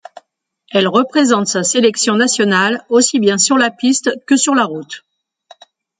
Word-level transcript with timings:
Elle 0.71 0.87
représente 0.87 1.45
sa 1.45 1.61
sélection 1.63 2.15
nationale 2.15 2.83
aussi 2.89 3.19
bien 3.19 3.37
sur 3.37 3.55
la 3.59 3.69
piste 3.69 4.09
que 4.25 4.35
sur 4.35 4.55
la 4.55 4.65
route. 4.65 5.05